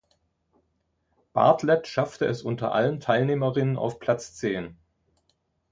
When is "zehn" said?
4.33-4.75